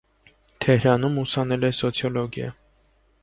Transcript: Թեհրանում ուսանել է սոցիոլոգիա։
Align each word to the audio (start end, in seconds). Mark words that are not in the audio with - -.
Թեհրանում 0.65 1.19
ուսանել 1.23 1.69
է 1.71 1.71
սոցիոլոգիա։ 1.81 2.53